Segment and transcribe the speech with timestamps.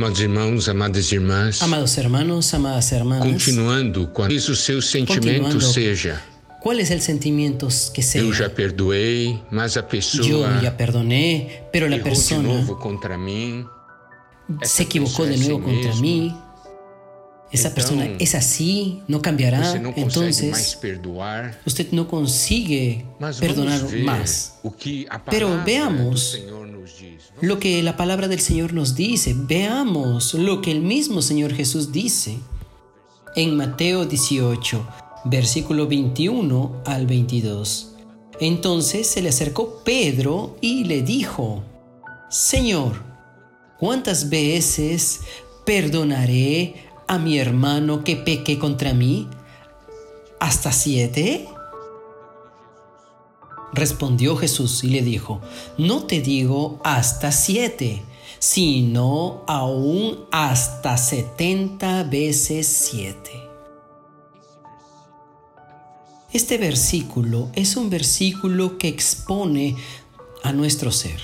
[0.00, 5.60] Amados irmãos, amadas irmãs, Amados hermanos, amadas hermanas, continuando, quais o seu sentimento Continuando.
[5.60, 6.24] seja,
[6.62, 8.22] ¿cuál es el sentimiento que sea?
[8.22, 12.78] eu já perdoei, mas a Yo pessoa ya perdoné, pero la errou de persona novo
[12.78, 13.66] contra mim.
[14.62, 16.49] se equivocó de persona es nuevo sí contra mismo.
[17.52, 19.74] Esa persona es así, no cambiará.
[19.96, 20.78] Entonces,
[21.66, 23.04] usted no consigue
[23.40, 24.60] perdonar más.
[25.28, 26.38] Pero veamos.
[27.40, 31.90] Lo que la palabra del Señor nos dice, veamos lo que el mismo Señor Jesús
[31.90, 32.38] dice
[33.34, 34.86] en Mateo 18,
[35.24, 37.94] versículo 21 al 22.
[38.40, 41.62] Entonces se le acercó Pedro y le dijo,
[42.30, 43.02] Señor,
[43.78, 45.20] ¿cuántas veces
[45.64, 49.28] perdonaré a mi hermano que peque contra mí?
[50.38, 51.48] ¿Hasta siete?
[53.72, 55.40] Respondió Jesús y le dijo,
[55.76, 58.04] no te digo hasta siete,
[58.38, 63.32] sino aún hasta setenta veces siete.
[66.32, 69.74] Este versículo es un versículo que expone
[70.44, 71.20] a nuestro ser.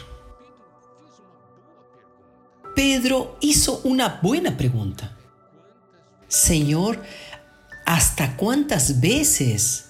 [2.74, 5.15] Pedro hizo una buena pregunta.
[6.28, 7.02] Señor,
[7.84, 9.86] ¿hasta cuántas veces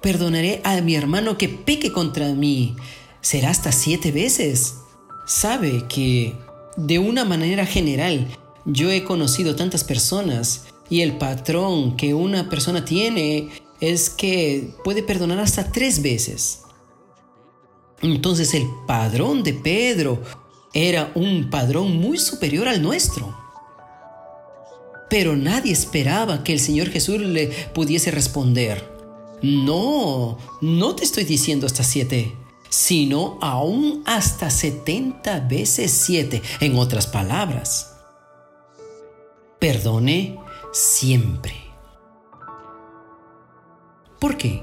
[0.00, 2.76] perdonaré a mi hermano que peque contra mí?
[3.20, 4.76] ¿Será hasta siete veces?
[5.26, 6.34] Sabe que,
[6.76, 8.28] de una manera general,
[8.64, 15.02] yo he conocido tantas personas y el patrón que una persona tiene es que puede
[15.02, 16.62] perdonar hasta tres veces.
[18.02, 20.22] Entonces el padrón de Pedro
[20.76, 23.34] era un padrón muy superior al nuestro.
[25.08, 28.86] Pero nadie esperaba que el Señor Jesús le pudiese responder,
[29.40, 32.36] no, no te estoy diciendo hasta siete,
[32.68, 36.42] sino aún hasta setenta veces siete.
[36.60, 37.94] En otras palabras,
[39.58, 40.38] perdone
[40.74, 41.54] siempre.
[44.20, 44.62] ¿Por qué?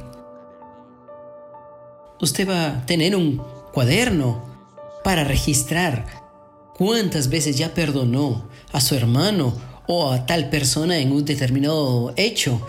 [2.21, 3.41] Usted va a tener un
[3.73, 4.52] cuaderno
[5.03, 6.05] para registrar
[6.77, 9.53] cuántas veces ya perdonó a su hermano
[9.87, 12.61] o a tal persona en un determinado hecho.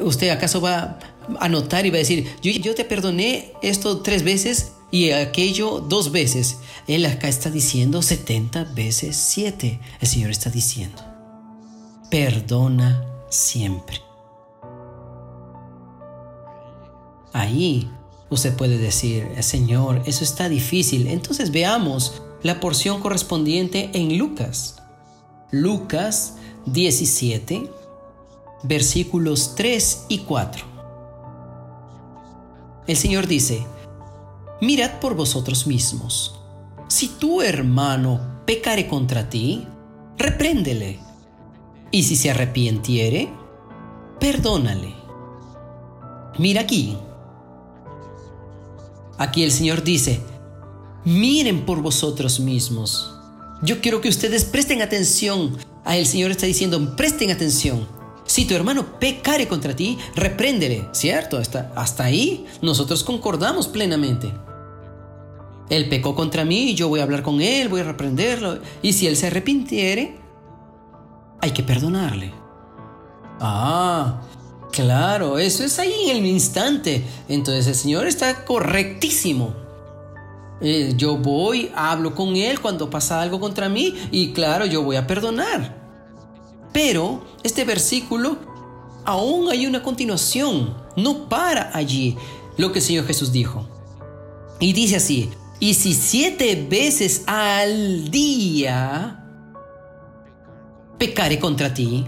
[0.00, 0.98] ¿Usted acaso va a
[1.40, 6.58] anotar y va a decir, yo, te perdoné esto tres veces y aquello dos veces?
[6.86, 9.80] Él acá está diciendo 70 veces 7.
[10.00, 11.02] El Señor está diciendo,
[12.10, 14.00] perdona siempre.
[17.32, 17.90] Ahí
[18.34, 21.06] usted puede decir, Señor, eso está difícil.
[21.08, 24.76] Entonces veamos la porción correspondiente en Lucas.
[25.50, 26.34] Lucas
[26.66, 27.70] 17,
[28.62, 30.64] versículos 3 y 4.
[32.86, 33.64] El Señor dice,
[34.60, 36.40] mirad por vosotros mismos.
[36.88, 39.66] Si tu hermano pecare contra ti,
[40.18, 40.98] repréndele.
[41.90, 43.28] Y si se arrepintiere,
[44.18, 44.94] perdónale.
[46.38, 46.96] Mira aquí.
[49.22, 50.20] Aquí el Señor dice,
[51.04, 53.14] miren por vosotros mismos.
[53.62, 55.58] Yo quiero que ustedes presten atención.
[55.86, 57.86] El Señor está diciendo, presten atención.
[58.24, 61.38] Si tu hermano pecare contra ti, repréndele, ¿cierto?
[61.38, 64.34] Hasta, hasta ahí nosotros concordamos plenamente.
[65.70, 68.58] Él pecó contra mí, yo voy a hablar con él, voy a reprenderlo.
[68.82, 70.18] Y si él se arrepintiere,
[71.40, 72.34] hay que perdonarle.
[73.38, 74.20] Ah,
[74.72, 77.04] claro, eso es ahí en el instante.
[77.28, 79.54] Entonces el Señor está correctísimo.
[80.60, 84.96] Eh, yo voy, hablo con Él cuando pasa algo contra mí y claro, yo voy
[84.96, 85.80] a perdonar.
[86.72, 88.38] Pero este versículo
[89.04, 92.16] aún hay una continuación, no para allí
[92.56, 93.68] lo que el Señor Jesús dijo.
[94.60, 99.24] Y dice así, y si siete veces al día
[100.98, 102.06] pecare contra ti,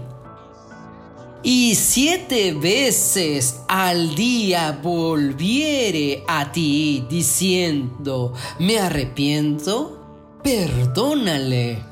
[1.47, 11.83] y siete veces al día volviere a ti diciendo, me arrepiento, perdónale.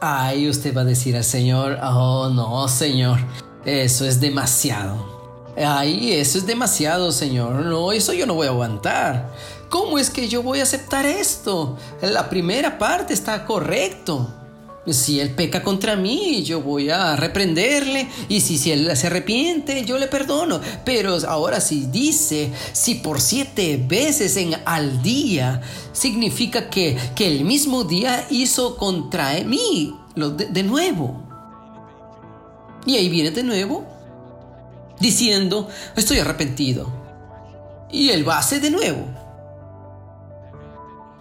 [0.00, 3.18] Ay, usted va a decir al Señor, oh no, Señor,
[3.66, 5.44] eso es demasiado.
[5.58, 7.66] Ay, eso es demasiado, Señor.
[7.66, 9.30] No, eso yo no voy a aguantar.
[9.68, 11.76] ¿Cómo es que yo voy a aceptar esto?
[12.00, 14.41] La primera parte está correcto.
[14.86, 18.08] Si él peca contra mí, yo voy a reprenderle.
[18.28, 20.60] Y si, si él se arrepiente, yo le perdono.
[20.84, 25.60] Pero ahora si dice, si por siete veces en al día,
[25.92, 31.22] significa que, que el mismo día hizo contra mí lo de, de nuevo.
[32.84, 33.86] Y ahí viene de nuevo
[34.98, 36.92] diciendo, estoy arrepentido.
[37.92, 39.21] Y él va a hacer de nuevo.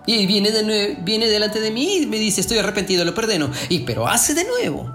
[0.05, 3.51] Y viene, de viene delante de mí y me dice, estoy arrepentido, lo perdeno.
[3.69, 4.91] Y pero hace de nuevo.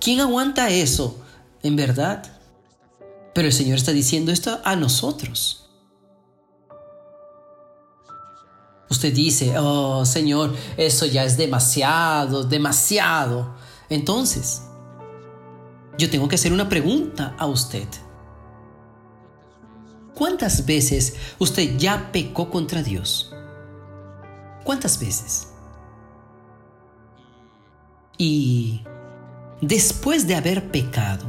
[0.00, 1.20] ¿Quién aguanta eso?
[1.62, 2.22] En verdad.
[3.34, 5.70] Pero el Señor está diciendo esto a nosotros.
[8.90, 13.54] Usted dice, oh Señor, eso ya es demasiado, demasiado.
[13.88, 14.62] Entonces,
[15.98, 17.88] yo tengo que hacer una pregunta a usted.
[20.14, 23.32] ¿Cuántas veces usted ya pecó contra Dios?
[24.64, 25.48] ¿Cuántas veces?
[28.18, 28.82] Y
[29.60, 31.24] después de haber pecado,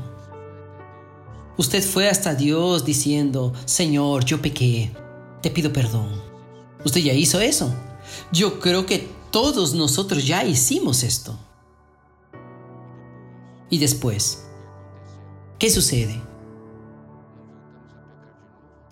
[1.58, 4.92] usted fue hasta Dios diciendo, Señor, yo pequé,
[5.42, 6.22] te pido perdón.
[6.86, 7.74] Usted ya hizo eso.
[8.32, 11.40] Yo creo que todos nosotros ya hicimos esto.
[13.70, 14.46] Y después,
[15.58, 16.22] ¿qué sucede?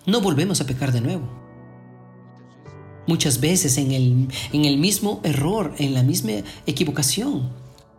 [0.06, 1.28] No volvemos a pecar de nuevo.
[3.06, 6.32] Muchas veces en el, en el mismo error, en la misma
[6.66, 7.50] equivocación.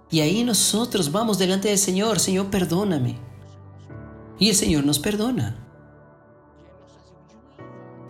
[0.09, 3.17] Y ahí nosotros vamos delante del Señor, Señor, perdóname.
[4.39, 5.57] Y el Señor nos perdona.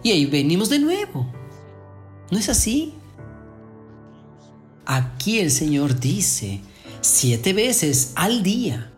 [0.03, 1.31] Y ahí venimos de nuevo.
[2.29, 2.93] ¿No es así?
[4.85, 6.61] Aquí el Señor dice
[7.01, 8.92] siete veces al día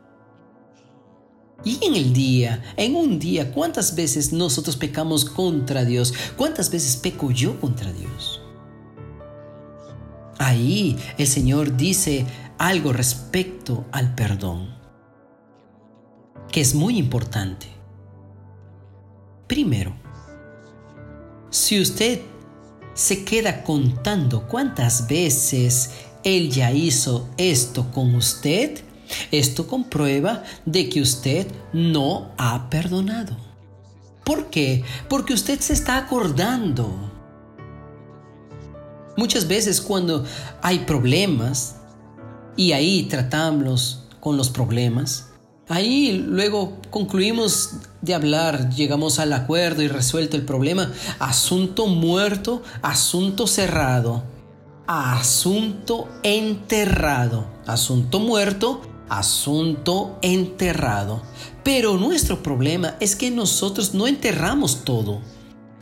[1.66, 6.14] y en el día, en un día, ¿cuántas veces nosotros pecamos contra Dios?
[6.38, 8.40] ¿Cuántas veces peco yo contra Dios?
[10.38, 12.26] Ahí el Señor dice
[12.60, 14.76] algo respecto al perdón,
[16.52, 17.66] que es muy importante.
[19.48, 19.96] Primero,
[21.50, 22.22] si usted
[22.94, 25.90] se queda contando cuántas veces
[26.24, 28.85] Él ya hizo esto con usted,
[29.32, 33.38] esto comprueba de que usted no ha perdonado.
[34.24, 34.84] ¿Por qué?
[35.08, 37.12] Porque usted se está acordando.
[39.18, 40.26] Muchas veces cuando
[40.62, 41.78] hay problemas
[42.58, 45.30] y ahí tratamos con los problemas,
[45.70, 47.72] ahí luego concluimos
[48.02, 54.24] de hablar, llegamos al acuerdo y resuelto el problema, asunto muerto, asunto cerrado,
[54.88, 61.22] asunto enterrado, asunto muerto, asunto enterrado.
[61.64, 65.22] Pero nuestro problema es que nosotros no enterramos todo.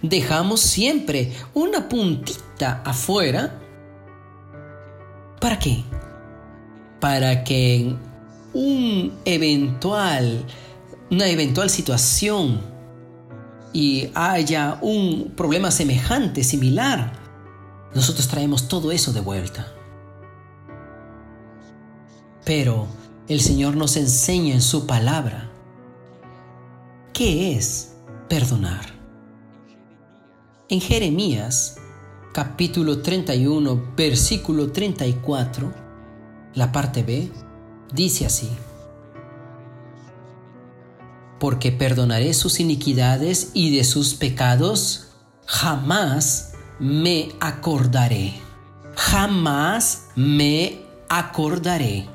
[0.02, 3.60] Dejamos siempre una puntita afuera.
[5.40, 5.84] ¿Para qué?
[7.00, 8.00] Para que en
[8.54, 10.46] un eventual,
[11.10, 12.62] una eventual situación
[13.74, 17.14] y haya un problema semejante, similar,
[17.94, 19.68] nosotros traemos todo eso de vuelta.
[22.46, 22.88] Pero
[23.28, 25.50] el Señor nos enseña en su palabra
[27.14, 27.94] qué es
[28.28, 28.86] perdonar.
[30.70, 31.78] En Jeremías
[32.34, 35.72] capítulo 31 versículo 34,
[36.56, 37.32] la parte B,
[37.94, 38.50] dice así.
[41.40, 45.10] Porque perdonaré sus iniquidades y de sus pecados
[45.46, 48.34] jamás me acordaré.
[48.96, 52.13] Jamás me acordaré.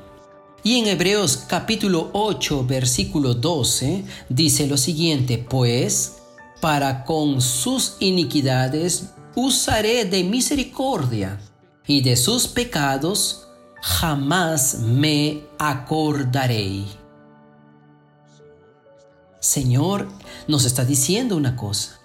[0.61, 6.17] Y en Hebreos capítulo 8 versículo 12 dice lo siguiente, pues
[6.59, 11.39] para con sus iniquidades usaré de misericordia
[11.87, 13.47] y de sus pecados
[13.81, 16.83] jamás me acordaré.
[19.39, 20.09] Señor
[20.49, 22.01] nos está diciendo una cosa,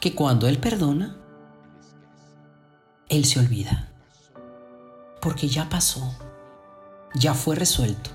[0.00, 1.16] que cuando Él perdona,
[3.08, 3.90] Él se olvida,
[5.22, 6.14] porque ya pasó
[7.14, 8.10] ya fue resuelto.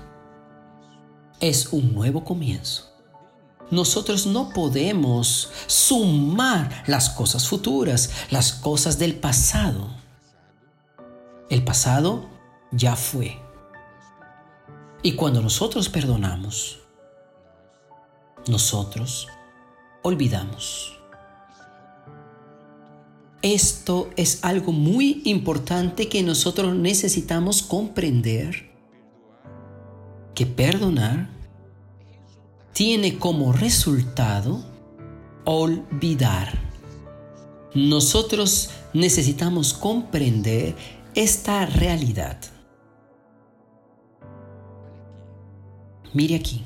[1.40, 2.88] Es un nuevo comienzo.
[3.70, 9.90] Nosotros no podemos sumar las cosas futuras, las cosas del pasado.
[11.50, 12.28] El pasado
[12.72, 13.38] ya fue.
[15.02, 16.80] Y cuando nosotros perdonamos,
[18.48, 19.28] nosotros
[20.02, 20.98] olvidamos.
[23.42, 28.67] Esto es algo muy importante que nosotros necesitamos comprender
[30.38, 31.28] que perdonar
[32.72, 34.64] tiene como resultado
[35.44, 36.56] olvidar.
[37.74, 40.76] Nosotros necesitamos comprender
[41.16, 42.38] esta realidad.
[46.14, 46.64] Mire aquí,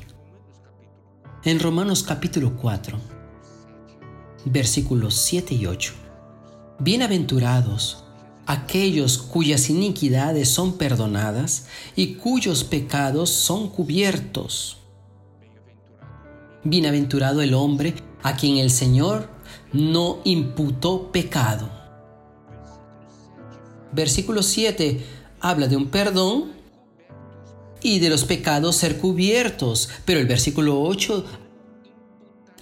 [1.42, 2.98] en Romanos capítulo 4,
[4.44, 5.94] versículos 7 y 8.
[6.78, 8.01] Bienaventurados
[8.46, 14.78] aquellos cuyas iniquidades son perdonadas y cuyos pecados son cubiertos.
[16.64, 19.28] Bienaventurado el hombre a quien el Señor
[19.72, 21.68] no imputó pecado.
[23.92, 25.04] Versículo 7
[25.40, 26.52] habla de un perdón
[27.82, 31.24] y de los pecados ser cubiertos, pero el versículo 8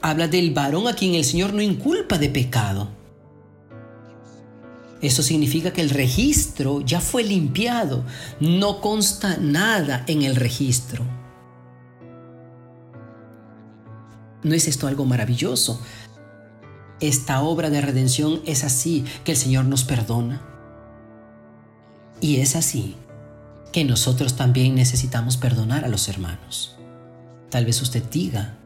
[0.00, 3.00] habla del varón a quien el Señor no inculpa de pecado.
[5.00, 8.04] Eso significa que el registro ya fue limpiado,
[8.38, 11.04] no consta nada en el registro.
[14.42, 15.80] ¿No es esto algo maravilloso?
[17.00, 20.42] Esta obra de redención es así que el Señor nos perdona.
[22.21, 22.97] Y es así
[23.73, 26.76] que nosotros también necesitamos perdonar a los hermanos.
[27.49, 28.59] Tal vez usted diga,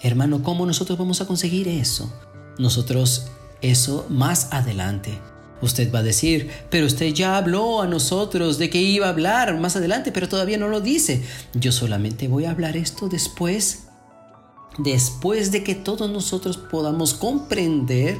[0.00, 2.12] hermano, ¿cómo nosotros vamos a conseguir eso?
[2.58, 3.30] Nosotros
[3.62, 5.18] eso más adelante.
[5.60, 9.58] Usted va a decir, pero usted ya habló a nosotros de que iba a hablar
[9.58, 11.22] más adelante, pero todavía no lo dice.
[11.54, 13.84] Yo solamente voy a hablar esto después
[14.78, 18.18] después de que todos nosotros podamos comprender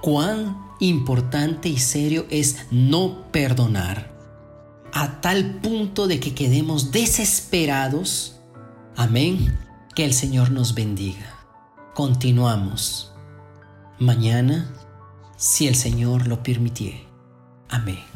[0.00, 4.10] cuán importante y serio es no perdonar,
[4.92, 8.36] a tal punto de que quedemos desesperados.
[8.96, 9.58] Amén.
[9.94, 11.36] Que el Señor nos bendiga.
[11.94, 13.12] Continuamos.
[13.98, 14.72] Mañana,
[15.40, 17.00] si el Señor lo permitiere.
[17.70, 18.09] Amén.